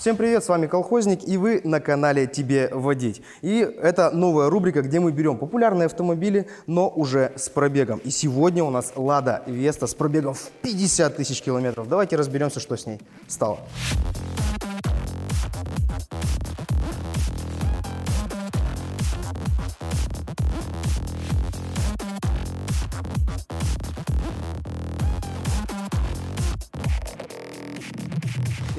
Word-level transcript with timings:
Всем 0.00 0.16
привет, 0.16 0.42
с 0.42 0.48
вами 0.48 0.66
Колхозник, 0.66 1.28
и 1.28 1.36
вы 1.36 1.60
на 1.62 1.78
канале 1.78 2.26
«Тебе 2.26 2.70
водить». 2.72 3.20
И 3.42 3.58
это 3.58 4.10
новая 4.10 4.48
рубрика, 4.48 4.80
где 4.80 4.98
мы 4.98 5.12
берем 5.12 5.36
популярные 5.36 5.84
автомобили, 5.84 6.48
но 6.66 6.88
уже 6.88 7.32
с 7.36 7.50
пробегом. 7.50 7.98
И 7.98 8.08
сегодня 8.08 8.64
у 8.64 8.70
нас 8.70 8.94
«Лада 8.96 9.42
Веста» 9.44 9.86
с 9.86 9.94
пробегом 9.94 10.32
в 10.32 10.48
50 10.62 11.16
тысяч 11.16 11.42
километров. 11.42 11.86
Давайте 11.86 12.16
разберемся, 12.16 12.60
что 12.60 12.78
с 12.78 12.86
ней 12.86 12.98
стало. 13.28 13.58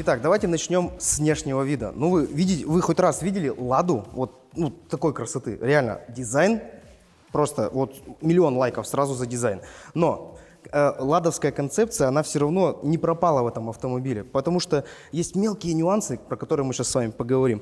Итак, 0.04 0.24
давайте 0.24 0.48
начнем 0.48 0.94
с 0.98 1.20
внешнего 1.20 1.62
вида. 1.62 1.94
Ну, 1.96 2.10
вы 2.10 2.26
видите, 2.26 2.66
вы 2.66 2.82
хоть 2.82 3.00
раз 3.00 3.22
видели 3.22 3.54
ладу 3.56 4.04
вот 4.14 4.32
ну, 4.56 4.72
такой 4.72 5.14
красоты? 5.14 5.60
Реально, 5.62 6.02
дизайн 6.10 6.60
просто 7.32 7.70
вот 7.72 7.94
миллион 8.20 8.58
лайков 8.58 8.88
сразу 8.88 9.14
за 9.14 9.28
дизайн. 9.28 9.62
Но 9.94 10.40
э, 10.72 10.94
ладовская 10.98 11.52
концепция, 11.52 12.08
она 12.08 12.24
все 12.24 12.40
равно 12.40 12.80
не 12.82 12.98
пропала 12.98 13.44
в 13.44 13.48
этом 13.48 13.70
автомобиле, 13.70 14.24
потому 14.24 14.60
что 14.60 14.86
есть 15.12 15.36
мелкие 15.36 15.74
нюансы, 15.74 16.18
про 16.18 16.36
которые 16.36 16.66
мы 16.66 16.74
сейчас 16.74 16.88
с 16.88 16.96
вами 16.96 17.12
поговорим. 17.12 17.62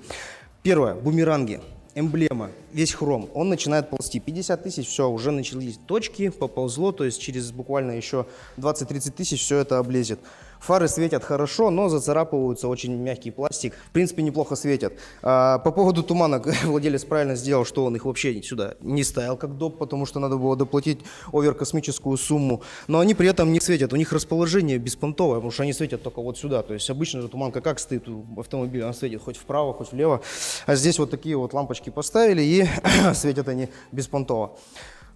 Первое, 0.64 0.96
бумеранги 0.96 1.60
эмблема, 1.94 2.52
весь 2.72 2.94
хром, 2.94 3.30
он 3.34 3.50
начинает 3.50 3.90
ползти. 3.90 4.20
50 4.20 4.64
тысяч, 4.64 4.88
все, 4.88 5.10
уже 5.10 5.32
начались 5.32 5.78
точки, 5.78 6.30
поползло, 6.30 6.94
то 6.94 7.04
есть 7.04 7.20
через 7.20 7.52
буквально 7.52 7.92
еще 7.92 8.26
20-30 8.58 9.12
тысяч 9.12 9.42
все 9.42 9.58
это 9.58 9.78
облезет. 9.78 10.20
Фары 10.60 10.88
светят 10.88 11.24
хорошо, 11.24 11.70
но 11.70 11.90
зацарапываются, 11.90 12.68
очень 12.68 12.96
мягкий 12.96 13.32
пластик. 13.32 13.74
В 13.88 13.92
принципе, 13.92 14.22
неплохо 14.24 14.56
светят. 14.56 14.94
А, 15.22 15.60
по 15.60 15.72
поводу 15.72 16.04
тумана 16.04 16.42
владелец 16.64 17.06
правильно 17.06 17.36
сделал, 17.36 17.66
что 17.66 17.86
он 17.86 17.96
их 17.96 18.06
вообще 18.06 18.42
сюда 18.44 18.76
не 18.82 19.04
ставил 19.04 19.38
как 19.38 19.58
доп, 19.58 19.78
потому 19.78 20.06
что 20.06 20.20
надо 20.20 20.38
было 20.38 20.56
доплатить 20.56 21.00
оверкосмическую 21.32 22.18
сумму. 22.18 22.62
Но 22.88 23.00
они 23.00 23.14
при 23.14 23.28
этом 23.30 23.52
не 23.54 23.60
светят, 23.60 23.94
у 23.94 23.96
них 23.96 24.12
расположение 24.12 24.78
беспонтовое, 24.78 25.36
потому 25.36 25.52
что 25.52 25.64
они 25.64 25.74
светят 25.74 26.04
только 26.04 26.22
вот 26.22 26.38
сюда. 26.38 26.62
То 26.62 26.74
есть 26.74 26.90
обычно 26.90 27.22
же 27.22 27.30
туманка 27.30 27.62
как 27.62 27.80
стоит 27.80 28.08
у 28.10 28.26
автомобиля, 28.38 28.86
она 28.86 28.94
светит 28.94 29.22
хоть 29.22 29.38
вправо, 29.38 29.74
хоть 29.74 29.92
влево. 29.92 30.22
А 30.66 30.76
здесь 30.76 31.00
вот 31.00 31.10
такие 31.10 31.38
вот 31.38 31.54
лампочки 31.54 31.90
поставили 31.90 32.42
и 32.42 32.68
светят 33.14 33.48
они 33.48 33.70
беспонтово. 33.92 34.58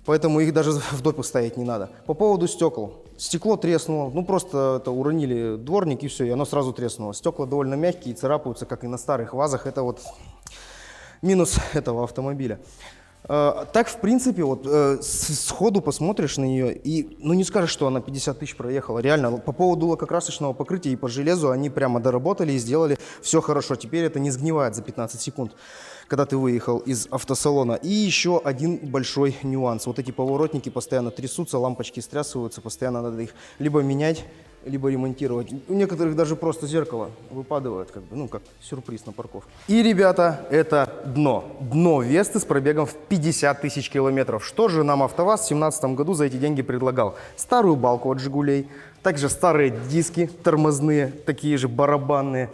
Поэтому 0.06 0.42
их 0.42 0.54
даже 0.54 0.72
в 0.72 1.02
допуск 1.02 1.30
ставить 1.30 1.58
не 1.58 1.64
надо. 1.64 1.90
По 2.06 2.14
поводу 2.14 2.48
стекол. 2.48 3.03
Стекло 3.18 3.58
треснуло. 3.58 4.10
Ну, 4.10 4.26
просто 4.26 4.80
это 4.82 4.92
уронили 4.92 5.58
дворник 5.58 6.04
и 6.04 6.08
все, 6.08 6.26
и 6.26 6.30
оно 6.30 6.46
сразу 6.46 6.74
треснуло. 6.74 7.14
Стекла 7.14 7.46
довольно 7.46 7.76
мягкие, 7.76 8.16
царапаются, 8.16 8.66
как 8.66 8.84
и 8.84 8.88
на 8.88 8.98
старых 8.98 9.34
вазах. 9.34 9.68
Это 9.68 9.84
вот 9.84 10.02
минус 11.22 11.58
этого 11.74 12.04
автомобиля. 12.04 12.60
А, 13.26 13.66
так, 13.72 13.88
в 13.88 13.98
принципе, 14.00 14.44
вот 14.44 14.66
э, 14.66 14.98
сходу 15.02 15.82
посмотришь 15.82 16.38
на 16.38 16.44
нее 16.44 16.76
и, 16.76 17.16
ну, 17.20 17.34
не 17.34 17.46
скажешь, 17.46 17.70
что 17.70 17.88
она 17.88 18.02
50 18.02 18.40
тысяч 18.40 18.58
проехала. 18.58 19.00
Реально, 19.00 19.38
по 19.38 19.54
поводу 19.54 19.88
лакокрасочного 19.88 20.54
покрытия 20.54 20.92
и 20.92 20.98
по 20.98 21.08
железу 21.08 21.50
они 21.50 21.70
прямо 21.70 22.02
доработали 22.02 22.52
и 22.52 22.58
сделали 22.58 22.98
все 23.22 23.40
хорошо. 23.40 23.76
Теперь 23.76 24.04
это 24.04 24.20
не 24.20 24.30
сгнивает 24.30 24.76
за 24.76 24.82
15 24.82 25.22
секунд 25.22 25.54
когда 26.08 26.26
ты 26.26 26.38
выехал 26.38 26.80
из 26.80 27.08
автосалона. 27.12 27.74
И 27.74 27.90
еще 27.90 28.42
один 28.44 28.78
большой 28.78 29.36
нюанс. 29.44 29.86
Вот 29.86 30.00
эти 30.00 30.12
поворотники 30.12 30.70
постоянно 30.70 31.12
трясутся, 31.12 31.58
лампочки 31.58 32.00
стрясываются, 32.00 32.62
постоянно 32.62 33.02
надо 33.02 33.22
их 33.22 33.34
либо 33.60 33.82
менять, 33.82 34.26
либо 34.66 34.90
ремонтировать. 34.90 35.52
У 35.68 35.74
некоторых 35.74 36.16
даже 36.16 36.36
просто 36.36 36.68
зеркало 36.68 37.12
выпадывает, 37.32 37.92
как 37.92 38.04
бы, 38.04 38.16
ну, 38.16 38.28
как 38.28 38.42
сюрприз 38.62 39.06
на 39.06 39.12
парковке. 39.12 39.50
И, 39.68 39.84
ребята, 39.84 40.46
это 40.50 41.04
дно. 41.06 41.44
Дно 41.60 42.02
Весты 42.02 42.40
с 42.40 42.46
пробегом 42.46 42.86
в 42.86 42.94
50 42.94 43.62
тысяч 43.62 43.90
километров. 43.90 44.46
Что 44.46 44.70
же 44.70 44.84
нам 44.84 45.04
АвтоВАЗ 45.04 45.42
в 45.42 45.50
2017 45.50 45.86
году 45.96 46.14
за 46.14 46.26
эти 46.26 46.38
деньги 46.38 46.62
предлагал? 46.62 47.16
Старую 47.36 47.76
балку 47.76 48.12
от 48.12 48.20
«Жигулей», 48.20 48.68
также 49.02 49.30
старые 49.30 49.74
диски 49.90 50.30
тормозные, 50.44 51.08
такие 51.08 51.58
же 51.58 51.68
барабанные, 51.68 52.50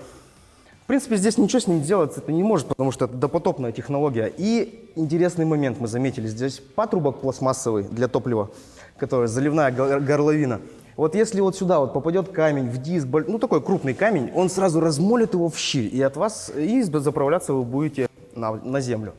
принципе, 0.90 1.18
здесь 1.18 1.38
ничего 1.38 1.60
с 1.60 1.68
ним 1.68 1.84
делать 1.84 2.18
это 2.18 2.32
не 2.32 2.42
может, 2.42 2.68
потому 2.68 2.92
что 2.92 3.06
это 3.06 3.14
допотопная 3.14 3.72
технология. 3.72 4.34
И 4.36 4.90
интересный 4.96 5.46
момент 5.46 5.80
мы 5.80 5.88
заметили. 5.88 6.26
Здесь 6.26 6.60
патрубок 6.60 7.22
пластмассовый 7.22 7.84
для 7.84 8.08
топлива, 8.08 8.50
который 8.98 9.28
заливная 9.28 9.72
горловина. 9.72 10.62
Вот 10.98 11.14
если 11.14 11.42
вот 11.42 11.56
сюда 11.56 11.80
вот 11.80 11.94
попадет 11.94 12.30
камень 12.30 12.70
в 12.70 12.82
диск, 12.82 13.06
ну 13.28 13.38
такой 13.38 13.62
крупный 13.62 13.94
камень, 13.94 14.32
он 14.34 14.50
сразу 14.50 14.80
размолит 14.80 15.36
его 15.36 15.48
в 15.50 15.60
щель, 15.60 15.96
и 15.96 16.02
от 16.02 16.18
вас, 16.18 16.52
и 16.58 16.82
заправляться 16.82 17.54
вы 17.54 17.62
будете 17.62 18.10
на, 18.34 18.54
на 18.56 18.82
землю. 18.82 19.14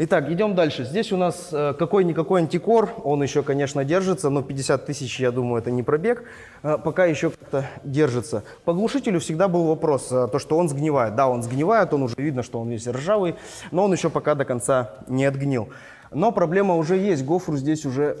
Итак, 0.00 0.30
идем 0.30 0.54
дальше. 0.54 0.84
Здесь 0.84 1.10
у 1.10 1.16
нас 1.16 1.48
э, 1.50 1.74
какой-никакой 1.76 2.42
антикор, 2.42 2.90
он 3.02 3.20
еще, 3.20 3.42
конечно, 3.42 3.84
держится, 3.84 4.30
но 4.30 4.42
50 4.42 4.86
тысяч, 4.86 5.18
я 5.18 5.32
думаю, 5.32 5.60
это 5.60 5.72
не 5.72 5.82
пробег, 5.82 6.22
э, 6.62 6.78
пока 6.78 7.06
еще 7.06 7.30
как-то 7.30 7.66
держится. 7.82 8.44
По 8.64 8.74
глушителю 8.74 9.18
всегда 9.18 9.48
был 9.48 9.64
вопрос, 9.64 10.12
э, 10.12 10.28
то, 10.30 10.38
что 10.38 10.56
он 10.56 10.68
сгнивает. 10.68 11.16
Да, 11.16 11.28
он 11.28 11.42
сгнивает, 11.42 11.92
он 11.92 12.04
уже 12.04 12.14
видно, 12.16 12.44
что 12.44 12.60
он 12.60 12.68
весь 12.68 12.86
ржавый, 12.86 13.34
но 13.72 13.86
он 13.86 13.92
еще 13.92 14.08
пока 14.08 14.36
до 14.36 14.44
конца 14.44 14.94
не 15.08 15.24
отгнил. 15.24 15.70
Но 16.12 16.30
проблема 16.30 16.76
уже 16.76 16.96
есть, 16.96 17.24
гофру 17.24 17.56
здесь 17.56 17.84
уже 17.84 18.18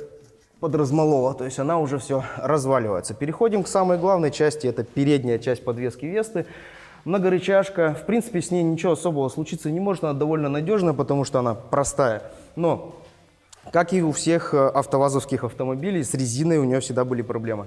подразмолола, 0.58 1.34
то 1.34 1.44
есть 1.44 1.60
она 1.60 1.78
уже 1.78 2.00
все 2.00 2.24
разваливается. 2.38 3.14
Переходим 3.14 3.62
к 3.62 3.68
самой 3.68 3.98
главной 3.98 4.32
части, 4.32 4.66
это 4.66 4.82
передняя 4.82 5.38
часть 5.38 5.64
подвески 5.64 6.06
Весты 6.06 6.44
многорычажка. 7.08 7.94
В 7.94 8.04
принципе, 8.04 8.42
с 8.42 8.50
ней 8.50 8.62
ничего 8.62 8.92
особого 8.92 9.28
случиться 9.30 9.70
не 9.70 9.80
может, 9.80 10.04
она 10.04 10.12
довольно 10.12 10.48
надежная, 10.48 10.92
потому 10.92 11.24
что 11.24 11.38
она 11.38 11.54
простая. 11.54 12.22
Но, 12.54 12.94
как 13.72 13.94
и 13.94 14.02
у 14.02 14.12
всех 14.12 14.52
э, 14.52 14.68
автовазовских 14.68 15.42
автомобилей, 15.42 16.04
с 16.04 16.12
резиной 16.12 16.58
у 16.58 16.64
нее 16.64 16.80
всегда 16.80 17.04
были 17.04 17.22
проблемы. 17.22 17.66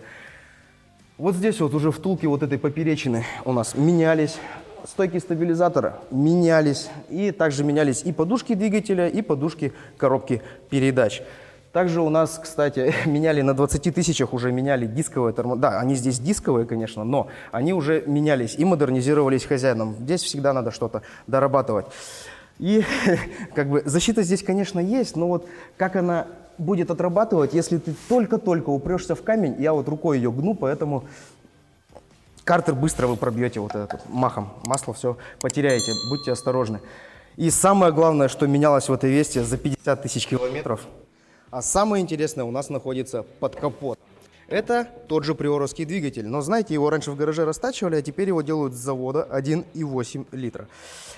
Вот 1.18 1.36
здесь 1.36 1.60
вот 1.60 1.74
уже 1.74 1.92
втулки 1.92 2.28
вот 2.28 2.44
этой 2.44 2.60
поперечины 2.60 3.26
у 3.44 3.52
нас 3.52 3.76
менялись, 3.76 4.38
стойки 4.86 5.18
стабилизатора 5.18 5.98
менялись, 6.12 6.90
и 7.10 7.32
также 7.32 7.64
менялись 7.64 8.04
и 8.04 8.12
подушки 8.12 8.54
двигателя, 8.54 9.08
и 9.08 9.24
подушки 9.24 9.74
коробки 9.98 10.44
передач. 10.70 11.24
Также 11.72 12.02
у 12.02 12.10
нас, 12.10 12.40
кстати, 12.42 12.94
меняли 13.06 13.42
на 13.42 13.54
20 13.54 13.96
тысячах, 13.96 14.34
уже 14.34 14.52
меняли 14.52 14.86
дисковые 14.86 15.34
тормоза. 15.34 15.62
Да, 15.62 15.80
они 15.80 15.96
здесь 15.96 16.20
дисковые, 16.20 16.66
конечно, 16.66 17.04
но 17.04 17.28
они 17.52 17.74
уже 17.74 18.04
менялись 18.06 18.56
и 18.58 18.66
модернизировались 18.66 19.46
хозяином. 19.46 19.96
Здесь 20.00 20.22
всегда 20.22 20.54
надо 20.54 20.72
что-то 20.72 21.02
дорабатывать. 21.28 21.86
И 22.60 22.84
как 23.56 23.70
бы 23.70 23.84
защита 23.86 24.22
здесь, 24.24 24.44
конечно, 24.44 24.80
есть, 24.80 25.16
но 25.16 25.28
вот 25.28 25.48
как 25.78 25.96
она 25.96 26.28
будет 26.58 26.92
отрабатывать, 26.92 27.54
если 27.54 27.78
ты 27.78 27.94
только-только 28.10 28.70
упрешься 28.70 29.16
в 29.16 29.24
камень, 29.24 29.56
я 29.60 29.74
вот 29.74 29.88
рукой 29.88 30.18
ее 30.18 30.32
гну, 30.32 30.54
поэтому 30.54 31.06
картер 32.44 32.76
быстро 32.76 33.08
вы 33.08 33.16
пробьете 33.16 33.62
вот 33.62 33.74
этот 33.76 34.02
махом. 34.10 34.50
Масло 34.66 34.94
все 34.94 35.18
потеряете, 35.40 35.94
будьте 36.10 36.34
осторожны. 36.34 36.82
И 37.38 37.50
самое 37.50 37.94
главное, 37.94 38.28
что 38.28 38.46
менялось 38.46 38.90
в 38.90 38.94
этой 38.94 39.10
весте 39.10 39.42
за 39.42 39.58
50 39.58 40.02
тысяч 40.04 40.28
километров– 40.28 40.82
а 41.52 41.62
самое 41.62 42.02
интересное 42.02 42.46
у 42.46 42.52
нас 42.52 42.70
находится 42.70 43.24
под 43.24 43.56
капот. 43.56 44.00
Это 44.48 44.86
тот 45.08 45.24
же 45.24 45.34
приоровский 45.34 45.86
двигатель, 45.86 46.28
но 46.28 46.42
знаете, 46.42 46.74
его 46.74 46.90
раньше 46.90 47.12
в 47.12 47.16
гараже 47.16 47.46
растачивали, 47.46 47.96
а 47.96 48.02
теперь 48.02 48.28
его 48.28 48.42
делают 48.42 48.74
с 48.74 48.78
завода 48.78 49.26
1,8 49.32 50.26
литра. 50.34 50.68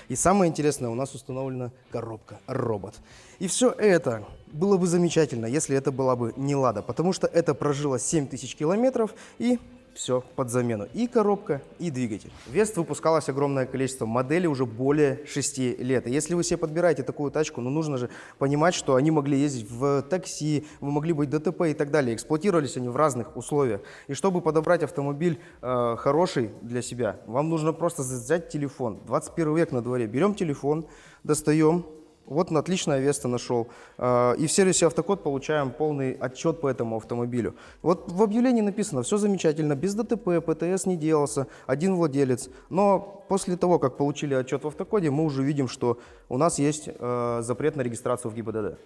И 0.08 0.14
самое 0.14 0.48
интересное, 0.48 0.88
у 0.88 0.94
нас 0.94 1.14
установлена 1.14 1.72
коробка 1.90 2.38
робот. 2.46 2.94
И 3.40 3.48
все 3.48 3.70
это 3.72 4.24
было 4.52 4.76
бы 4.76 4.86
замечательно, 4.86 5.46
если 5.46 5.76
это 5.76 5.90
была 5.90 6.14
бы 6.14 6.32
не 6.36 6.54
Лада, 6.54 6.82
потому 6.82 7.12
что 7.12 7.26
это 7.26 7.54
прожило 7.54 7.98
7 7.98 8.28
тысяч 8.28 8.54
километров 8.54 9.14
и 9.38 9.58
все 9.94 10.22
под 10.36 10.50
замену. 10.50 10.86
И 10.94 11.06
коробка, 11.06 11.62
и 11.78 11.90
двигатель. 11.90 12.30
Вест 12.46 12.76
выпускалось 12.76 13.28
огромное 13.28 13.66
количество 13.66 14.06
моделей 14.06 14.48
уже 14.48 14.66
более 14.66 15.24
6 15.26 15.58
лет. 15.58 16.06
И 16.06 16.10
если 16.10 16.34
вы 16.34 16.44
себе 16.44 16.58
подбираете 16.58 17.02
такую 17.02 17.30
тачку, 17.30 17.60
ну 17.60 17.70
нужно 17.70 17.96
же 17.96 18.10
понимать, 18.38 18.74
что 18.74 18.96
они 18.96 19.10
могли 19.10 19.38
ездить 19.38 19.70
в 19.70 20.02
такси, 20.02 20.66
вы 20.80 20.90
могли 20.90 21.12
быть 21.12 21.30
ДТП 21.30 21.62
и 21.62 21.74
так 21.74 21.90
далее. 21.90 22.14
Эксплуатировались 22.14 22.76
они 22.76 22.88
в 22.88 22.96
разных 22.96 23.36
условиях. 23.36 23.80
И 24.08 24.14
чтобы 24.14 24.40
подобрать 24.40 24.82
автомобиль 24.82 25.40
э, 25.62 25.96
хороший 25.98 26.50
для 26.62 26.82
себя, 26.82 27.20
вам 27.26 27.48
нужно 27.48 27.72
просто 27.72 28.02
взять 28.02 28.48
телефон. 28.48 29.00
21 29.06 29.56
век 29.56 29.72
на 29.72 29.82
дворе. 29.82 30.06
Берем 30.06 30.34
телефон, 30.34 30.86
достаем, 31.22 31.86
вот 32.26 32.50
отличное 32.50 33.00
Веста 33.00 33.28
нашел. 33.28 33.68
А, 33.98 34.32
и 34.32 34.46
в 34.46 34.52
сервисе 34.52 34.86
Автокод 34.86 35.22
получаем 35.22 35.70
полный 35.70 36.12
отчет 36.12 36.60
по 36.60 36.68
этому 36.68 36.96
автомобилю. 36.96 37.54
Вот 37.82 38.10
в 38.10 38.22
объявлении 38.22 38.62
написано, 38.62 39.02
все 39.02 39.16
замечательно, 39.16 39.74
без 39.74 39.94
ДТП, 39.94 40.40
ПТС 40.44 40.86
не 40.86 40.96
делался, 40.96 41.46
один 41.66 41.94
владелец. 41.96 42.48
Но 42.70 43.24
после 43.28 43.56
того, 43.56 43.78
как 43.78 43.96
получили 43.96 44.34
отчет 44.34 44.64
в 44.64 44.68
Автокоде, 44.68 45.10
мы 45.10 45.24
уже 45.24 45.42
видим, 45.42 45.68
что 45.68 45.98
у 46.28 46.38
нас 46.38 46.58
есть 46.58 46.88
а, 46.98 47.40
запрет 47.42 47.76
на 47.76 47.82
регистрацию 47.82 48.30
в 48.30 48.34
ГИБДД. 48.34 48.78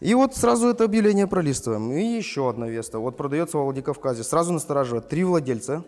И 0.00 0.14
вот 0.14 0.34
сразу 0.34 0.68
это 0.68 0.84
объявление 0.84 1.28
пролистываем. 1.28 1.92
И 1.92 2.02
еще 2.02 2.50
одна 2.50 2.68
Веста. 2.68 2.98
Вот 2.98 3.16
продается 3.16 3.58
во 3.58 3.64
Владикавказе. 3.64 4.24
Сразу 4.24 4.52
настораживает. 4.52 5.08
Три 5.08 5.22
владельца. 5.22 5.84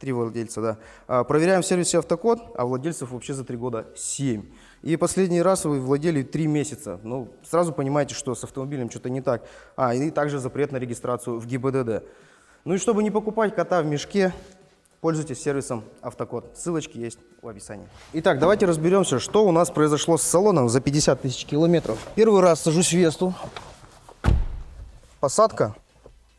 Три 0.00 0.12
владельца, 0.12 0.62
да. 0.62 0.78
А, 1.06 1.24
проверяем 1.24 1.60
в 1.60 1.66
сервисе 1.66 1.98
автокод, 1.98 2.54
а 2.54 2.64
владельцев 2.64 3.10
вообще 3.10 3.34
за 3.34 3.44
три 3.44 3.58
года 3.58 3.86
семь. 3.94 4.46
И 4.80 4.96
последний 4.96 5.42
раз 5.42 5.66
вы 5.66 5.78
владели 5.78 6.22
три 6.22 6.46
месяца. 6.46 6.98
Ну, 7.02 7.28
сразу 7.44 7.74
понимаете, 7.74 8.14
что 8.14 8.34
с 8.34 8.42
автомобилем 8.42 8.90
что-то 8.90 9.10
не 9.10 9.20
так. 9.20 9.44
А, 9.76 9.94
и 9.94 10.10
также 10.10 10.38
запрет 10.38 10.72
на 10.72 10.78
регистрацию 10.78 11.38
в 11.38 11.46
ГИБДД. 11.46 12.02
Ну 12.64 12.74
и 12.74 12.78
чтобы 12.78 13.02
не 13.02 13.10
покупать 13.10 13.54
кота 13.54 13.82
в 13.82 13.86
мешке, 13.86 14.32
пользуйтесь 15.02 15.42
сервисом 15.42 15.84
Автокод. 16.00 16.56
Ссылочки 16.56 16.96
есть 16.96 17.18
в 17.42 17.48
описании. 17.48 17.86
Итак, 18.14 18.38
давайте 18.38 18.64
разберемся, 18.64 19.18
что 19.18 19.46
у 19.46 19.52
нас 19.52 19.70
произошло 19.70 20.16
с 20.16 20.22
салоном 20.22 20.70
за 20.70 20.80
50 20.80 21.20
тысяч 21.20 21.44
километров. 21.44 21.98
Первый 22.14 22.40
раз 22.40 22.62
сажусь 22.62 22.88
в 22.88 22.94
Весту. 22.94 23.34
Посадка, 25.20 25.74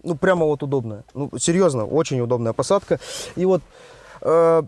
ну 0.03 0.15
прямо 0.15 0.45
вот 0.45 0.63
удобная. 0.63 1.03
Ну 1.13 1.29
серьезно, 1.37 1.85
очень 1.85 2.19
удобная 2.21 2.53
посадка. 2.53 2.99
И 3.35 3.45
вот 3.45 3.61
э, 4.21 4.63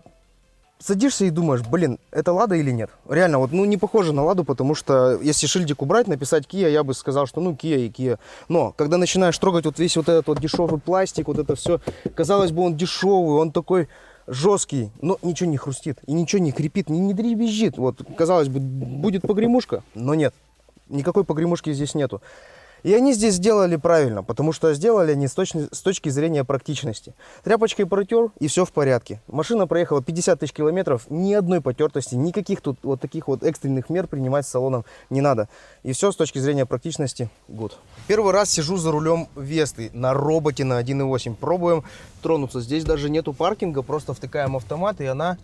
садишься 0.78 1.24
и 1.24 1.30
думаешь, 1.30 1.62
блин, 1.62 1.98
это 2.10 2.32
Лада 2.32 2.56
или 2.56 2.70
нет? 2.70 2.90
Реально, 3.08 3.38
вот, 3.38 3.52
ну, 3.52 3.64
не 3.64 3.76
похоже 3.76 4.12
на 4.12 4.22
Ладу, 4.22 4.44
потому 4.44 4.74
что 4.74 5.18
если 5.22 5.46
шильдик 5.46 5.82
убрать, 5.82 6.08
написать 6.08 6.44
Kia, 6.46 6.70
я 6.70 6.84
бы 6.84 6.94
сказал, 6.94 7.26
что, 7.26 7.40
ну, 7.40 7.52
Kia 7.52 7.86
и 7.86 7.88
Kia. 7.88 8.18
Но, 8.48 8.72
когда 8.76 8.98
начинаешь 8.98 9.38
трогать 9.38 9.64
вот 9.64 9.78
весь 9.78 9.96
вот 9.96 10.08
этот 10.08 10.26
вот 10.26 10.40
дешевый 10.40 10.80
пластик, 10.80 11.28
вот 11.28 11.38
это 11.38 11.54
все, 11.54 11.80
казалось 12.14 12.52
бы, 12.52 12.62
он 12.62 12.76
дешевый, 12.76 13.40
он 13.40 13.50
такой 13.50 13.88
жесткий, 14.26 14.90
но 15.00 15.18
ничего 15.22 15.50
не 15.50 15.56
хрустит, 15.56 15.98
и 16.06 16.12
ничего 16.12 16.42
не 16.42 16.52
крепит, 16.52 16.88
не, 16.90 16.98
не 16.98 17.14
дребезжит. 17.14 17.78
Вот, 17.78 18.00
казалось 18.16 18.48
бы, 18.48 18.60
будет 18.60 19.22
погремушка, 19.22 19.82
но 19.94 20.14
нет. 20.14 20.34
Никакой 20.88 21.24
погремушки 21.24 21.72
здесь 21.72 21.94
нету. 21.94 22.20
И 22.84 22.92
они 22.92 23.14
здесь 23.14 23.34
сделали 23.34 23.76
правильно, 23.76 24.22
потому 24.22 24.52
что 24.52 24.72
сделали 24.74 25.12
они 25.12 25.26
с 25.26 25.32
точки, 25.32 25.68
с 25.72 25.80
точки 25.80 26.10
зрения 26.10 26.44
практичности. 26.44 27.14
Тряпочкой 27.42 27.86
протер, 27.86 28.30
и 28.38 28.46
все 28.46 28.66
в 28.66 28.72
порядке. 28.72 29.22
Машина 29.26 29.66
проехала 29.66 30.02
50 30.02 30.38
тысяч 30.38 30.52
километров, 30.52 31.06
ни 31.08 31.32
одной 31.32 31.62
потертости, 31.62 32.14
никаких 32.14 32.60
тут 32.60 32.78
вот 32.82 33.00
таких 33.00 33.26
вот 33.26 33.42
экстренных 33.42 33.88
мер 33.88 34.06
принимать 34.06 34.46
с 34.46 34.50
салоном 34.50 34.84
не 35.08 35.22
надо. 35.22 35.48
И 35.82 35.92
все 35.92 36.12
с 36.12 36.16
точки 36.16 36.38
зрения 36.38 36.66
практичности 36.66 37.30
good. 37.48 37.72
Первый 38.06 38.34
раз 38.34 38.50
сижу 38.50 38.76
за 38.76 38.92
рулем 38.92 39.28
Весты 39.34 39.90
на 39.94 40.12
роботе 40.12 40.64
на 40.64 40.78
1.8. 40.78 41.36
Пробуем 41.36 41.84
тронуться. 42.22 42.60
Здесь 42.60 42.84
даже 42.84 43.08
нету 43.08 43.32
паркинга, 43.32 43.80
просто 43.80 44.12
втыкаем 44.12 44.56
автомат, 44.56 45.00
и 45.00 45.06
она... 45.06 45.38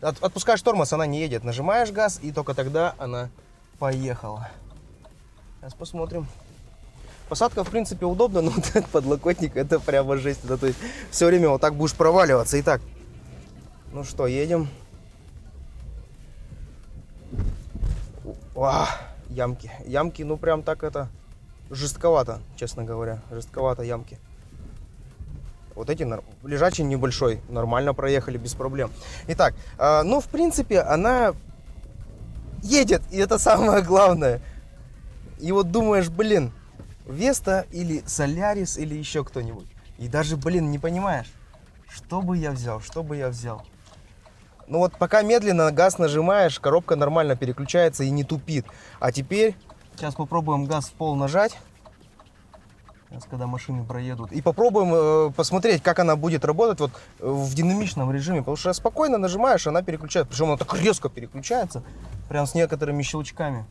От, 0.00 0.20
отпускаешь 0.20 0.60
тормоз, 0.62 0.92
она 0.92 1.06
не 1.06 1.20
едет. 1.20 1.44
Нажимаешь 1.44 1.92
газ, 1.92 2.18
и 2.22 2.32
только 2.32 2.54
тогда 2.54 2.96
она 2.98 3.30
поехала. 3.78 4.50
Сейчас 5.60 5.74
посмотрим. 5.74 6.26
Посадка, 7.32 7.64
в 7.64 7.70
принципе, 7.70 8.04
удобна, 8.04 8.42
но 8.42 8.50
вот 8.74 8.86
подлокотник, 8.88 9.56
это 9.56 9.80
прямо 9.80 10.18
жесть. 10.18 10.40
Да, 10.46 10.58
то 10.58 10.66
есть 10.66 10.78
все 11.10 11.24
время 11.24 11.48
вот 11.48 11.62
так 11.62 11.74
будешь 11.74 11.94
проваливаться. 11.94 12.60
Итак, 12.60 12.82
ну 13.90 14.04
что, 14.04 14.26
едем. 14.26 14.68
О, 18.54 18.86
ямки. 19.30 19.70
Ямки, 19.86 20.20
ну 20.20 20.36
прям 20.36 20.62
так 20.62 20.84
это 20.84 21.08
жестковато, 21.70 22.40
честно 22.56 22.84
говоря. 22.84 23.22
Жестковато 23.30 23.82
ямки. 23.82 24.18
Вот 25.74 25.88
эти 25.88 26.06
лежачий 26.44 26.82
небольшой, 26.82 27.40
нормально 27.48 27.94
проехали, 27.94 28.36
без 28.36 28.52
проблем. 28.52 28.90
Итак, 29.28 29.54
э, 29.78 30.02
ну, 30.02 30.20
в 30.20 30.26
принципе, 30.26 30.80
она 30.80 31.32
едет, 32.62 33.00
и 33.10 33.16
это 33.16 33.38
самое 33.38 33.80
главное. 33.80 34.42
И 35.40 35.50
вот 35.50 35.70
думаешь, 35.70 36.10
блин, 36.10 36.52
Веста 37.06 37.66
или 37.70 38.02
Солярис 38.06 38.78
или 38.78 38.94
еще 38.94 39.24
кто-нибудь. 39.24 39.66
И 39.98 40.08
даже, 40.08 40.36
блин, 40.36 40.70
не 40.70 40.78
понимаешь, 40.78 41.32
что 41.88 42.22
бы 42.22 42.36
я 42.36 42.52
взял, 42.52 42.80
что 42.80 43.02
бы 43.02 43.16
я 43.16 43.28
взял. 43.28 43.62
Ну 44.66 44.78
вот 44.78 44.96
пока 44.96 45.22
медленно 45.22 45.70
газ 45.70 45.98
нажимаешь, 45.98 46.58
коробка 46.58 46.96
нормально 46.96 47.36
переключается 47.36 48.04
и 48.04 48.10
не 48.10 48.24
тупит. 48.24 48.66
А 49.00 49.12
теперь 49.12 49.54
сейчас 49.94 50.14
попробуем 50.14 50.64
газ 50.64 50.86
в 50.86 50.92
пол 50.92 51.16
нажать. 51.16 51.58
Сейчас, 53.10 53.24
когда 53.28 53.46
машины 53.46 53.84
проедут. 53.84 54.32
И 54.32 54.40
попробуем 54.40 54.92
э, 54.94 55.32
посмотреть, 55.32 55.82
как 55.82 55.98
она 55.98 56.16
будет 56.16 56.46
работать 56.46 56.80
вот 56.80 56.92
э, 57.20 57.28
в 57.28 57.52
динамичном 57.54 58.10
режиме. 58.10 58.38
Потому 58.38 58.56
что 58.56 58.72
спокойно 58.72 59.18
нажимаешь, 59.18 59.66
она 59.66 59.82
переключается. 59.82 60.30
Причем 60.30 60.46
она 60.46 60.56
так 60.56 60.72
резко 60.80 61.10
переключается. 61.10 61.82
Прям 62.30 62.46
с 62.46 62.54
некоторыми 62.54 63.02
щелчками. 63.02 63.66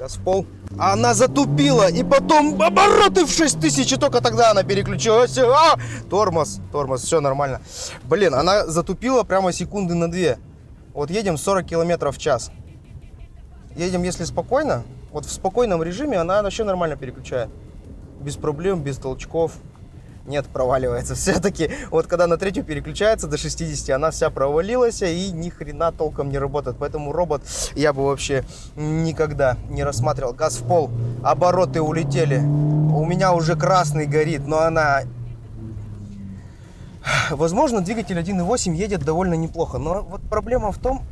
Газ 0.00 0.16
в 0.16 0.24
пол. 0.24 0.46
Она 0.78 1.12
затупила, 1.12 1.90
и 1.90 2.02
потом 2.02 2.60
обороты 2.62 3.26
в 3.26 3.30
6 3.30 3.60
тысяч, 3.60 3.92
и 3.92 3.96
только 3.96 4.22
тогда 4.22 4.50
она 4.50 4.62
переключилась. 4.62 5.36
А! 5.36 5.76
Тормоз, 6.08 6.58
тормоз, 6.72 7.02
все 7.02 7.20
нормально. 7.20 7.60
Блин, 8.04 8.34
она 8.34 8.66
затупила 8.66 9.24
прямо 9.24 9.52
секунды 9.52 9.92
на 9.92 10.10
две. 10.10 10.38
Вот 10.94 11.10
едем 11.10 11.36
40 11.36 11.66
километров 11.66 12.16
в 12.16 12.18
час. 12.18 12.50
Едем, 13.76 14.02
если 14.02 14.24
спокойно, 14.24 14.84
вот 15.12 15.26
в 15.26 15.30
спокойном 15.30 15.82
режиме 15.82 16.16
она 16.16 16.42
вообще 16.42 16.64
нормально 16.64 16.96
переключает. 16.96 17.50
Без 18.20 18.36
проблем, 18.36 18.82
без 18.82 18.96
толчков. 18.96 19.52
Нет, 20.26 20.46
проваливается. 20.46 21.14
Все-таки 21.16 21.70
вот 21.90 22.06
когда 22.06 22.26
на 22.26 22.36
третью 22.36 22.64
переключается 22.64 23.26
до 23.26 23.36
60, 23.36 23.90
она 23.90 24.10
вся 24.10 24.30
провалилась 24.30 25.02
и 25.02 25.30
ни 25.32 25.48
хрена 25.48 25.92
толком 25.92 26.30
не 26.30 26.38
работает. 26.38 26.76
Поэтому 26.78 27.12
робот 27.12 27.42
я 27.74 27.92
бы 27.92 28.04
вообще 28.04 28.44
никогда 28.76 29.56
не 29.68 29.84
рассматривал. 29.84 30.32
Газ 30.32 30.56
в 30.58 30.66
пол, 30.66 30.90
обороты 31.22 31.80
улетели. 31.80 32.38
У 32.38 33.04
меня 33.04 33.32
уже 33.32 33.56
красный 33.56 34.06
горит, 34.06 34.46
но 34.46 34.60
она... 34.60 35.02
Возможно, 37.30 37.80
двигатель 37.80 38.18
1.8 38.18 38.74
едет 38.74 39.04
довольно 39.04 39.34
неплохо. 39.34 39.78
Но 39.78 40.02
вот 40.02 40.20
проблема 40.28 40.72
в 40.72 40.78
том, 40.78 41.02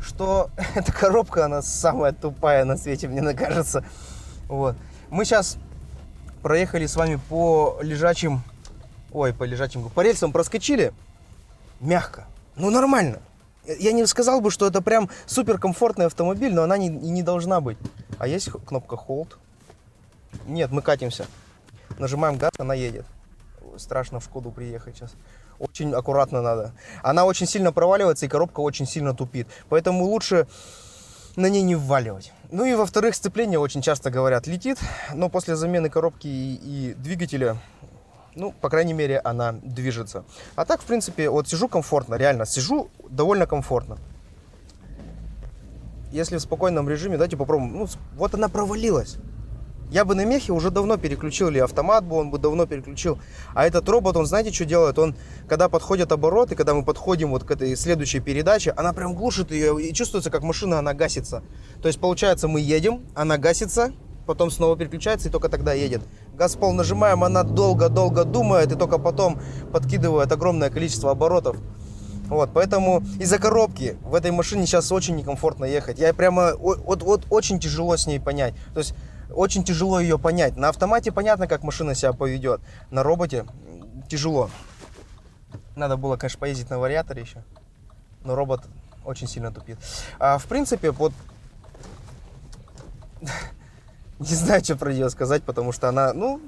что 0.00 0.50
эта 0.74 0.92
коробка, 0.92 1.46
она 1.46 1.62
самая 1.62 2.12
тупая 2.12 2.64
на 2.64 2.76
свете, 2.76 3.08
мне 3.08 3.32
кажется. 3.34 3.84
Вот. 4.48 4.76
Мы 5.10 5.24
сейчас 5.24 5.56
проехали 6.44 6.84
с 6.84 6.94
вами 6.94 7.18
по 7.30 7.78
лежачим, 7.80 8.42
ой, 9.12 9.32
по 9.32 9.44
лежачим, 9.44 9.88
по 9.88 10.02
рельсам 10.02 10.30
проскочили, 10.30 10.92
мягко, 11.80 12.26
ну 12.54 12.68
нормально. 12.68 13.22
Я 13.66 13.92
не 13.92 14.06
сказал 14.06 14.42
бы, 14.42 14.50
что 14.50 14.66
это 14.66 14.82
прям 14.82 15.08
супер 15.24 15.58
комфортный 15.58 16.04
автомобиль, 16.04 16.52
но 16.54 16.62
она 16.62 16.76
не, 16.76 16.90
не 16.90 17.22
должна 17.22 17.62
быть. 17.62 17.78
А 18.18 18.28
есть 18.28 18.50
кнопка 18.66 18.94
Hold? 18.94 19.36
Нет, 20.46 20.70
мы 20.70 20.82
катимся. 20.82 21.26
Нажимаем 21.98 22.36
газ, 22.36 22.52
она 22.58 22.74
едет. 22.74 23.06
Страшно 23.78 24.20
в 24.20 24.24
Шкоду 24.24 24.50
приехать 24.50 24.98
сейчас. 24.98 25.14
Очень 25.58 25.94
аккуратно 25.94 26.42
надо. 26.42 26.72
Она 27.02 27.24
очень 27.24 27.46
сильно 27.46 27.72
проваливается 27.72 28.26
и 28.26 28.28
коробка 28.28 28.60
очень 28.60 28.86
сильно 28.86 29.14
тупит. 29.14 29.48
Поэтому 29.70 30.04
лучше 30.04 30.46
на 31.36 31.48
ней 31.48 31.62
не 31.62 31.74
вваливать. 31.74 32.32
Ну 32.50 32.64
и 32.64 32.74
во-вторых, 32.74 33.14
сцепление 33.14 33.58
очень 33.58 33.82
часто 33.82 34.10
говорят 34.10 34.46
летит, 34.46 34.78
но 35.12 35.28
после 35.28 35.56
замены 35.56 35.90
коробки 35.90 36.26
и, 36.26 36.60
и 36.62 36.94
двигателя, 36.94 37.56
ну, 38.34 38.52
по 38.52 38.68
крайней 38.68 38.92
мере, 38.92 39.20
она 39.24 39.52
движется. 39.52 40.24
А 40.54 40.64
так, 40.64 40.82
в 40.82 40.84
принципе, 40.84 41.30
вот 41.30 41.48
сижу 41.48 41.68
комфортно, 41.68 42.14
реально, 42.14 42.46
сижу 42.46 42.88
довольно 43.08 43.46
комфортно. 43.46 43.98
Если 46.12 46.36
в 46.36 46.40
спокойном 46.40 46.88
режиме, 46.88 47.16
давайте 47.16 47.36
попробуем. 47.36 47.76
Ну, 47.76 47.88
вот 48.14 48.34
она 48.34 48.48
провалилась. 48.48 49.16
Я 49.94 50.04
бы 50.04 50.16
на 50.16 50.24
мехе 50.24 50.52
уже 50.52 50.72
давно 50.72 50.96
переключил, 50.96 51.50
или 51.50 51.60
автомат 51.60 52.04
бы 52.04 52.16
он 52.16 52.32
бы 52.32 52.38
давно 52.38 52.66
переключил. 52.66 53.16
А 53.54 53.64
этот 53.64 53.88
робот, 53.88 54.16
он 54.16 54.26
знаете, 54.26 54.52
что 54.52 54.64
делает? 54.64 54.98
Он, 54.98 55.14
когда 55.48 55.68
подходят 55.68 56.10
обороты, 56.10 56.56
когда 56.56 56.74
мы 56.74 56.82
подходим 56.82 57.30
вот 57.30 57.44
к 57.44 57.50
этой 57.52 57.76
следующей 57.76 58.18
передаче, 58.18 58.72
она 58.76 58.92
прям 58.92 59.14
глушит 59.14 59.52
ее 59.52 59.80
и 59.80 59.94
чувствуется, 59.94 60.32
как 60.32 60.42
машина, 60.42 60.80
она 60.80 60.94
гасится. 60.94 61.44
То 61.80 61.86
есть, 61.86 62.00
получается, 62.00 62.48
мы 62.48 62.58
едем, 62.58 63.02
она 63.14 63.38
гасится, 63.38 63.92
потом 64.26 64.50
снова 64.50 64.76
переключается 64.76 65.28
и 65.28 65.30
только 65.30 65.48
тогда 65.48 65.72
едет. 65.74 66.02
Газ 66.36 66.56
пол 66.56 66.72
нажимаем, 66.72 67.22
она 67.22 67.44
долго-долго 67.44 68.24
думает 68.24 68.72
и 68.72 68.74
только 68.74 68.98
потом 68.98 69.40
подкидывает 69.72 70.32
огромное 70.32 70.70
количество 70.70 71.12
оборотов. 71.12 71.56
Вот, 72.26 72.50
поэтому 72.52 73.04
из-за 73.20 73.38
коробки 73.38 73.96
в 74.02 74.16
этой 74.16 74.32
машине 74.32 74.66
сейчас 74.66 74.90
очень 74.90 75.14
некомфортно 75.14 75.66
ехать. 75.66 76.00
Я 76.00 76.12
прямо, 76.14 76.54
вот, 76.56 77.04
вот 77.04 77.26
очень 77.30 77.60
тяжело 77.60 77.96
с 77.96 78.08
ней 78.08 78.18
понять. 78.18 78.54
То 78.72 78.80
есть 78.80 78.94
очень 79.34 79.64
тяжело 79.64 80.00
ее 80.00 80.18
понять. 80.18 80.56
На 80.56 80.68
автомате 80.68 81.12
понятно, 81.12 81.46
как 81.46 81.62
машина 81.62 81.94
себя 81.94 82.12
поведет. 82.12 82.60
На 82.90 83.02
роботе 83.02 83.44
тяжело. 84.08 84.50
Надо 85.76 85.96
было, 85.96 86.16
конечно, 86.16 86.38
поездить 86.38 86.70
на 86.70 86.78
вариаторе 86.78 87.22
еще. 87.22 87.42
Но 88.24 88.34
робот 88.34 88.62
очень 89.04 89.26
сильно 89.26 89.52
тупит. 89.52 89.78
А, 90.18 90.38
в 90.38 90.46
принципе, 90.46 90.90
вот... 90.90 91.12
Не 94.18 94.34
знаю, 94.34 94.64
что 94.64 94.76
про 94.76 94.92
нее 94.92 95.10
сказать, 95.10 95.42
потому 95.42 95.72
что 95.72 95.88
она, 95.88 96.12
ну, 96.12 96.40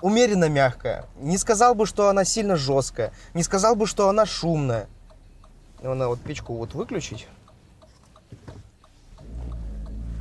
умеренно 0.00 0.48
мягкая. 0.48 1.04
Не 1.18 1.36
сказал 1.38 1.74
бы, 1.74 1.86
что 1.86 2.08
она 2.08 2.24
сильно 2.24 2.56
жесткая. 2.56 3.12
Не 3.34 3.42
сказал 3.42 3.76
бы, 3.76 3.86
что 3.86 4.08
она 4.08 4.24
шумная. 4.26 4.88
Она 5.82 6.08
вот 6.08 6.20
печку 6.20 6.54
вот 6.54 6.74
выключить. 6.74 7.28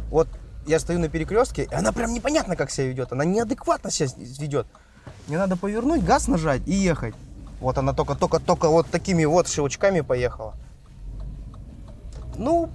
Вот 0.09 0.27
я 0.69 0.79
стою 0.79 0.99
на 0.99 1.09
перекрестке, 1.09 1.63
и 1.63 1.73
она 1.73 1.91
прям 1.91 2.13
непонятно 2.13 2.55
как 2.55 2.69
себя 2.69 2.87
ведет. 2.87 3.11
Она 3.11 3.25
неадекватно 3.25 3.89
себя 3.89 4.07
ведет. 4.17 4.67
Мне 5.27 5.37
надо 5.37 5.57
повернуть, 5.57 6.03
газ 6.03 6.27
нажать 6.27 6.61
и 6.67 6.73
ехать. 6.73 7.15
Вот 7.59 7.77
она 7.77 7.93
только-только-только 7.93 8.69
вот 8.69 8.87
такими 8.87 9.25
вот 9.25 9.47
щелчками 9.47 10.01
поехала. 10.01 10.53
Ну, 12.37 12.69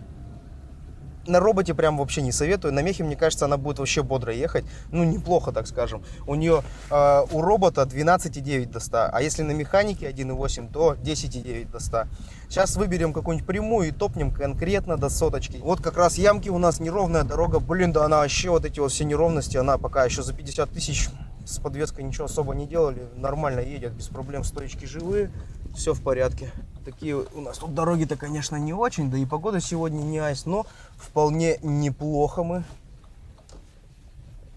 на 1.27 1.41
роботе 1.41 1.75
прям 1.75 1.99
вообще 1.99 2.23
не 2.23 2.33
советую. 2.33 2.73
На 2.75 2.81
мехе, 2.81 3.05
мне 3.05 3.17
кажется, 3.17 3.45
она 3.45 3.57
будет 3.57 3.79
вообще 3.79 4.03
бодро 4.03 4.33
ехать. 4.33 4.65
Ну, 4.91 5.05
неплохо, 5.05 5.53
так 5.53 5.67
скажем. 5.67 6.03
У 6.27 6.35
нее, 6.35 6.63
э, 6.91 7.23
у 7.31 7.41
робота 7.41 7.83
12,9 7.83 8.71
до 8.71 8.81
100. 8.81 9.11
А 9.13 9.23
если 9.23 9.43
на 9.43 9.53
механике 9.53 10.07
1,8, 10.07 10.73
то 10.73 10.95
10,9 10.95 11.71
до 11.71 11.81
100. 11.81 12.05
Сейчас 12.49 12.77
выберем 12.77 13.13
какую-нибудь 13.13 13.47
прямую 13.47 13.89
и 13.89 13.91
топнем 13.91 14.31
конкретно 14.31 14.97
до 14.97 15.09
соточки. 15.09 15.57
Вот 15.57 15.81
как 15.81 15.97
раз 15.97 16.19
ямки 16.19 16.49
у 16.49 16.59
нас 16.59 16.81
неровная 16.81 17.25
дорога. 17.25 17.59
Блин, 17.59 17.93
да 17.93 18.05
она 18.05 18.19
вообще 18.19 18.51
вот 18.51 18.65
эти 18.65 18.81
вот 18.81 18.93
все 18.93 19.05
неровности, 19.05 19.57
она 19.57 19.79
пока 19.79 20.05
еще 20.05 20.23
за 20.23 20.33
50 20.35 20.71
тысяч 20.71 21.09
с 21.45 21.59
подвеской 21.59 22.05
ничего 22.05 22.25
особо 22.25 22.55
не 22.55 22.67
делали. 22.67 23.09
Нормально 23.17 23.61
едет, 23.61 23.93
без 23.93 24.09
проблем, 24.09 24.45
стоечки 24.45 24.87
живые. 24.87 25.31
Все 25.75 25.93
в 25.93 26.03
порядке. 26.03 26.51
Такие 26.85 27.17
у 27.17 27.41
нас 27.41 27.59
тут 27.59 27.75
дороги-то, 27.75 28.17
конечно, 28.17 28.57
не 28.57 28.73
очень, 28.73 29.11
да 29.11 29.19
и 29.19 29.27
погода 29.27 29.61
сегодня 29.61 30.03
не 30.03 30.19
айс, 30.19 30.47
но 30.47 30.67
вполне 30.97 31.59
неплохо 31.63 32.45
мы. 32.45 32.65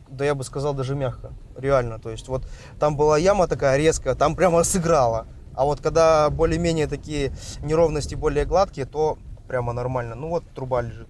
Да 0.09 0.23
я 0.25 0.35
бы 0.35 0.43
сказал, 0.43 0.73
даже 0.73 0.95
мягко. 0.95 1.31
Реально. 1.57 1.99
То 1.99 2.09
есть 2.09 2.27
вот 2.27 2.43
там 2.79 2.95
была 2.95 3.17
яма 3.17 3.47
такая 3.47 3.77
резкая, 3.77 4.15
там 4.15 4.35
прямо 4.35 4.63
сыграла. 4.63 5.27
А 5.53 5.65
вот 5.65 5.81
когда 5.81 6.29
более-менее 6.29 6.87
такие 6.87 7.33
неровности 7.61 8.15
более 8.15 8.45
гладкие, 8.45 8.85
то 8.85 9.17
прямо 9.47 9.73
нормально. 9.73 10.15
Ну 10.15 10.29
вот 10.29 10.43
труба 10.53 10.81
лежит. 10.81 11.07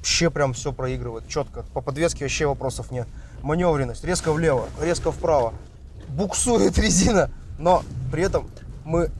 Вообще 0.00 0.30
прям 0.30 0.52
все 0.52 0.72
проигрывает. 0.72 1.28
Четко. 1.28 1.64
По 1.72 1.80
подвеске 1.80 2.24
вообще 2.24 2.46
вопросов 2.46 2.90
нет 2.90 3.06
маневренность, 3.42 4.04
резко 4.04 4.32
влево, 4.32 4.68
резко 4.80 5.12
вправо. 5.12 5.54
Буксует 6.08 6.78
резина, 6.78 7.30
но 7.58 7.82
при 8.10 8.22
этом 8.22 8.50
мы 8.84 9.10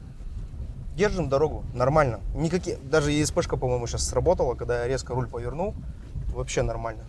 держим 0.95 1.29
дорогу 1.29 1.63
нормально. 1.73 2.19
Никакие, 2.35 2.77
даже 2.77 3.11
ЕСПшка, 3.11 3.57
по-моему, 3.57 3.87
сейчас 3.87 4.07
сработала, 4.07 4.55
когда 4.55 4.81
я 4.81 4.87
резко 4.87 5.13
руль 5.13 5.27
повернул. 5.27 5.73
Вообще 6.33 6.61
нормально. 6.61 7.03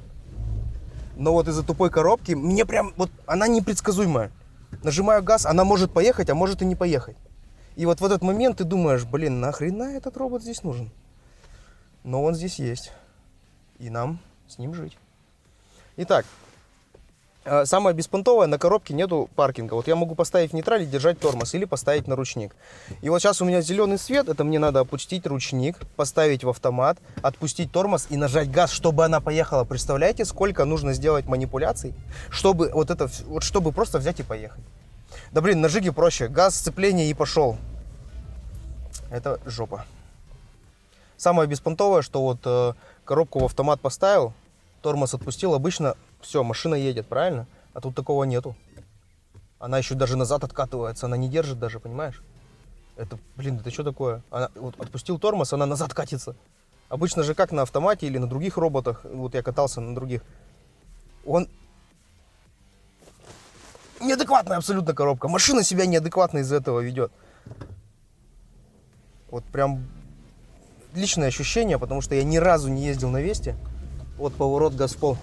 Но 1.16 1.32
вот 1.32 1.48
из-за 1.48 1.62
тупой 1.62 1.90
коробки 1.90 2.32
мне 2.32 2.64
прям, 2.64 2.92
вот 2.96 3.10
она 3.26 3.48
непредсказуемая. 3.48 4.30
Нажимаю 4.82 5.22
газ, 5.22 5.44
она 5.46 5.64
может 5.64 5.92
поехать, 5.92 6.30
а 6.30 6.34
может 6.34 6.62
и 6.62 6.64
не 6.64 6.74
поехать. 6.74 7.16
И 7.76 7.86
вот 7.86 8.00
в 8.00 8.04
этот 8.04 8.22
момент 8.22 8.58
ты 8.58 8.64
думаешь, 8.64 9.04
блин, 9.04 9.40
нахрена 9.40 9.96
этот 9.96 10.16
робот 10.16 10.42
здесь 10.42 10.62
нужен? 10.62 10.90
Но 12.04 12.22
он 12.22 12.34
здесь 12.34 12.58
есть. 12.58 12.92
И 13.82 13.90
нам 13.90 14.20
с 14.46 14.58
ним 14.58 14.74
жить. 14.74 14.96
Итак, 15.96 16.24
а, 17.44 17.66
самое 17.66 17.96
беспонтовое, 17.96 18.46
на 18.46 18.56
коробке 18.56 18.94
нету 18.94 19.28
паркинга. 19.34 19.74
Вот 19.74 19.88
я 19.88 19.96
могу 19.96 20.14
поставить 20.14 20.52
в 20.52 20.54
нейтраль 20.54 20.84
и 20.84 20.86
держать 20.86 21.18
тормоз 21.18 21.52
или 21.54 21.64
поставить 21.64 22.06
на 22.06 22.14
ручник. 22.14 22.54
И 23.00 23.08
вот 23.08 23.20
сейчас 23.20 23.42
у 23.42 23.44
меня 23.44 23.60
зеленый 23.60 23.98
свет, 23.98 24.28
это 24.28 24.44
мне 24.44 24.60
надо 24.60 24.78
опустить 24.78 25.26
ручник, 25.26 25.76
поставить 25.96 26.44
в 26.44 26.48
автомат, 26.48 26.96
отпустить 27.22 27.72
тормоз 27.72 28.06
и 28.08 28.16
нажать 28.16 28.52
газ, 28.52 28.70
чтобы 28.70 29.04
она 29.04 29.20
поехала. 29.20 29.64
Представляете, 29.64 30.24
сколько 30.26 30.64
нужно 30.64 30.92
сделать 30.92 31.26
манипуляций, 31.26 31.92
чтобы 32.30 32.70
вот 32.72 32.88
это, 32.88 33.10
вот 33.26 33.42
чтобы 33.42 33.72
просто 33.72 33.98
взять 33.98 34.20
и 34.20 34.22
поехать. 34.22 34.62
Да 35.32 35.40
блин, 35.40 35.60
на 35.60 35.68
жиге 35.68 35.90
проще. 35.90 36.28
Газ, 36.28 36.54
сцепление 36.54 37.10
и 37.10 37.14
пошел. 37.14 37.56
Это 39.10 39.40
жопа. 39.44 39.84
Самое 41.22 41.48
беспонтовое, 41.48 42.02
что 42.02 42.20
вот 42.20 42.40
э, 42.46 42.72
коробку 43.04 43.38
в 43.40 43.44
автомат 43.44 43.80
поставил, 43.80 44.32
тормоз 44.80 45.14
отпустил, 45.14 45.54
обычно 45.54 45.96
все, 46.20 46.42
машина 46.42 46.74
едет, 46.74 47.06
правильно? 47.06 47.46
А 47.74 47.80
тут 47.80 47.94
такого 47.94 48.24
нету. 48.24 48.56
Она 49.58 49.78
еще 49.78 49.94
даже 49.94 50.16
назад 50.16 50.44
откатывается, 50.44 51.06
она 51.06 51.16
не 51.16 51.28
держит 51.28 51.58
даже, 51.58 51.80
понимаешь? 51.80 52.22
Это, 52.96 53.18
блин, 53.36 53.58
это 53.58 53.70
что 53.70 53.84
такое? 53.84 54.22
Она, 54.30 54.50
вот 54.54 54.78
отпустил 54.78 55.18
тормоз, 55.18 55.52
она 55.52 55.66
назад 55.66 55.94
катится. 55.94 56.34
Обычно 56.88 57.22
же 57.22 57.34
как 57.34 57.52
на 57.52 57.62
автомате 57.62 58.06
или 58.06 58.18
на 58.18 58.26
других 58.26 58.56
роботах, 58.56 59.04
вот 59.04 59.34
я 59.34 59.42
катался 59.42 59.80
на 59.80 59.94
других, 59.94 60.22
он 61.24 61.48
неадекватная 64.00 64.58
абсолютно 64.58 64.94
коробка. 64.94 65.28
Машина 65.28 65.62
себя 65.62 65.86
неадекватно 65.86 66.38
из-за 66.38 66.56
этого 66.56 66.80
ведет. 66.80 67.12
Вот 69.30 69.44
прям 69.44 69.86
личное 70.94 71.28
ощущение, 71.28 71.78
потому 71.78 72.00
что 72.00 72.14
я 72.14 72.24
ни 72.24 72.36
разу 72.36 72.68
не 72.68 72.84
ездил 72.84 73.10
на 73.10 73.20
Весте. 73.20 73.56
Вот 74.18 74.34
поворот 74.34 74.74
Газпол. 74.74 75.16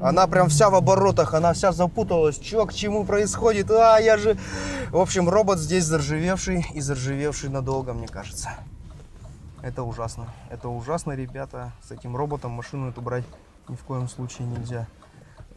Она 0.00 0.26
прям 0.26 0.48
вся 0.48 0.70
в 0.70 0.74
оборотах, 0.74 1.34
она 1.34 1.52
вся 1.52 1.72
запуталась. 1.72 2.38
Чё, 2.38 2.66
к 2.66 2.72
чему 2.72 3.04
происходит? 3.04 3.70
А, 3.70 3.98
я 3.98 4.16
же... 4.16 4.36
В 4.90 4.98
общем, 4.98 5.28
робот 5.28 5.58
здесь 5.58 5.84
заржавевший 5.84 6.66
и 6.74 6.80
заржавевший 6.80 7.50
надолго, 7.50 7.92
мне 7.92 8.08
кажется. 8.08 8.50
Это 9.62 9.84
ужасно. 9.84 10.26
Это 10.50 10.68
ужасно, 10.68 11.12
ребята. 11.12 11.72
С 11.86 11.92
этим 11.92 12.16
роботом 12.16 12.50
машину 12.50 12.90
эту 12.90 13.00
брать 13.00 13.24
ни 13.68 13.76
в 13.76 13.82
коем 13.84 14.08
случае 14.08 14.48
нельзя. 14.48 14.88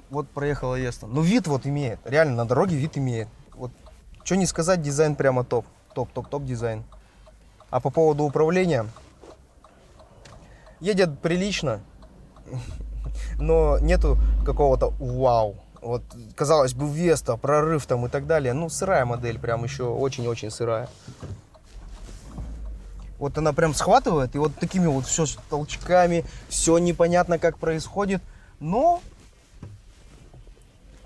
Вот 0.10 0.30
проехала 0.30 0.76
Еста. 0.76 1.08
Ну, 1.08 1.22
вид 1.22 1.48
вот 1.48 1.66
имеет. 1.66 2.00
Реально, 2.06 2.36
на 2.36 2.46
дороге 2.46 2.76
вид 2.76 2.98
имеет. 2.98 3.28
Вот, 3.56 3.72
что 4.26 4.36
не 4.36 4.48
сказать, 4.48 4.82
дизайн 4.82 5.16
прямо 5.16 5.44
топ. 5.44 5.66
Топ, 5.94 6.12
топ, 6.12 6.28
топ 6.28 6.44
дизайн. 6.44 6.84
А 7.70 7.80
по 7.80 7.92
поводу 7.92 8.24
управления, 8.24 8.88
едет 10.80 11.20
прилично, 11.20 11.80
но 13.40 13.80
нету 13.80 14.18
какого-то 14.44 14.94
вау. 15.00 15.56
Вот, 15.82 16.02
казалось 16.36 16.74
бы, 16.74 16.90
Веста, 16.90 17.38
прорыв 17.38 17.86
там 17.86 18.08
и 18.08 18.10
так 18.10 18.26
далее. 18.26 18.54
Ну, 18.54 18.70
сырая 18.70 19.06
модель, 19.06 19.38
прям 19.38 19.64
еще 19.64 19.84
очень-очень 19.84 20.50
сырая. 20.50 20.90
Вот 23.20 23.38
она 23.38 23.54
прям 23.54 23.76
схватывает, 23.76 24.36
и 24.36 24.40
вот 24.40 24.56
такими 24.56 24.88
вот 24.88 25.06
все 25.06 25.26
толчками, 25.50 26.26
все 26.50 26.80
непонятно, 26.80 27.38
как 27.38 27.60
происходит. 27.60 28.22
Но 28.60 29.02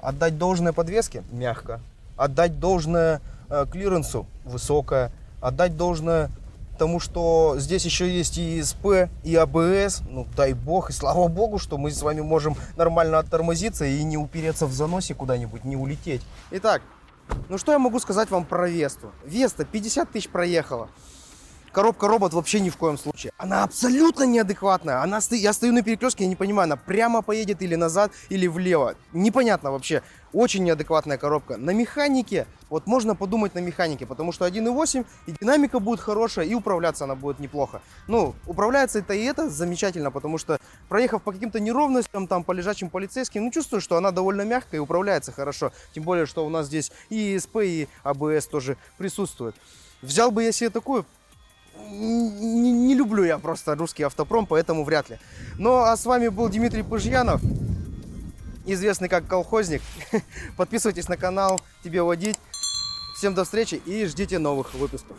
отдать 0.02 0.38
должное 0.38 0.72
подвеске 0.72 1.24
мягко, 1.32 1.82
отдать 2.20 2.60
должное 2.60 3.22
э, 3.50 3.66
клиренсу 3.72 4.28
высокое, 4.44 5.12
отдать 5.42 5.78
должное 5.78 6.30
потому 6.74 7.02
что 7.02 7.56
здесь 7.58 7.84
еще 7.84 8.10
есть 8.10 8.38
и 8.38 8.62
ИСП, 8.62 9.10
и 9.26 9.36
АБС. 9.36 10.04
Ну, 10.10 10.26
дай 10.38 10.54
бог, 10.54 10.90
и 10.90 10.94
слава 10.94 11.28
богу, 11.28 11.60
что 11.60 11.78
мы 11.78 11.92
с 11.92 12.02
вами 12.02 12.22
можем 12.22 12.56
нормально 12.78 13.20
оттормозиться 13.20 13.84
и 13.84 14.02
не 14.06 14.16
упереться 14.18 14.66
в 14.66 14.72
заносе 14.72 15.14
куда-нибудь, 15.14 15.66
не 15.66 15.76
улететь. 15.76 16.22
Итак, 16.52 16.82
ну 17.50 17.58
что 17.58 17.74
я 17.74 17.80
могу 17.80 18.00
сказать 18.00 18.32
вам 18.32 18.46
про 18.46 18.70
Весту? 18.70 19.12
Веста 19.26 19.66
50 19.66 20.10
тысяч 20.10 20.30
проехала. 20.30 20.88
Коробка 21.72 22.08
робот 22.08 22.34
вообще 22.34 22.60
ни 22.60 22.70
в 22.70 22.78
коем 22.78 22.98
случае. 22.98 23.32
Она 23.38 23.64
абсолютно 23.64 24.24
неадекватная. 24.24 25.02
Она 25.02 25.22
сто... 25.22 25.36
Я 25.36 25.54
стою 25.54 25.74
на 25.74 25.84
перекрестке, 25.84 26.24
я 26.24 26.30
не 26.30 26.36
понимаю, 26.36 26.66
она 26.66 26.76
прямо 26.76 27.22
поедет 27.22 27.62
или 27.62 27.76
назад, 27.76 28.12
или 28.30 28.48
влево. 28.48 28.96
Непонятно 29.14 29.72
вообще. 29.72 30.02
Очень 30.34 30.64
неадекватная 30.64 31.18
коробка. 31.18 31.58
На 31.58 31.72
механике, 31.72 32.46
вот 32.70 32.86
можно 32.86 33.16
подумать 33.16 33.56
на 33.56 33.60
механике, 33.60 34.06
потому 34.06 34.32
что 34.32 34.46
1.8 34.46 35.06
и 35.26 35.32
динамика 35.40 35.80
будет 35.80 36.00
хорошая, 36.00 36.46
и 36.46 36.54
управляться 36.54 37.06
она 37.06 37.16
будет 37.16 37.40
неплохо. 37.40 37.82
Ну, 38.08 38.36
управляется 38.46 39.00
это 39.00 39.14
и 39.14 39.24
это 39.24 39.50
замечательно, 39.50 40.12
потому 40.12 40.38
что 40.38 40.60
проехав 40.88 41.24
по 41.24 41.32
каким-то 41.32 41.60
неровностям, 41.60 42.28
там, 42.28 42.44
по 42.44 42.52
лежачим 42.52 42.90
полицейским, 42.90 43.44
ну, 43.44 43.52
чувствую, 43.52 43.82
что 43.82 43.98
она 43.98 44.12
довольно 44.12 44.44
мягкая 44.44 44.78
и 44.78 44.84
управляется 44.84 45.32
хорошо. 45.32 45.72
Тем 45.94 46.04
более, 46.04 46.28
что 46.28 46.46
у 46.46 46.50
нас 46.50 46.68
здесь 46.68 46.92
и 47.10 47.36
ESP, 47.36 47.66
и 47.66 47.88
ABS 48.04 48.50
тоже 48.50 48.78
присутствует. 48.98 49.56
Взял 50.02 50.32
бы 50.32 50.44
я 50.44 50.52
себе 50.52 50.70
такую, 50.70 51.06
не, 51.90 52.72
не 52.72 52.96
люблю 52.96 53.24
я 53.24 53.38
просто 53.38 53.76
русский 53.76 54.04
автопром, 54.04 54.46
поэтому 54.46 54.84
вряд 54.84 55.10
ли. 55.10 55.20
Ну, 55.58 55.78
а 55.78 55.96
с 55.96 56.06
вами 56.06 56.30
был 56.30 56.50
Дмитрий 56.50 56.84
Пыжьянов, 56.84 57.42
известный 58.66 59.10
как 59.10 59.28
колхозник. 59.28 59.82
Подписывайтесь 60.58 61.08
на 61.08 61.18
канал 61.18 61.60
«Тебе 61.84 62.02
водить». 62.02 62.38
Всем 63.16 63.34
до 63.34 63.44
встречи 63.44 63.76
и 63.86 64.06
ждите 64.06 64.40
новых 64.40 64.74
выпусков. 64.74 65.18